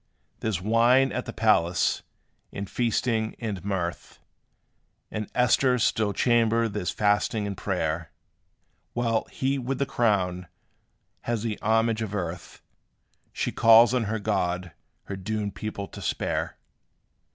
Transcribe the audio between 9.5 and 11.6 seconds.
with the crown, has the